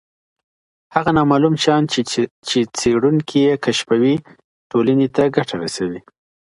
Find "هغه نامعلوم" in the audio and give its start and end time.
0.95-1.55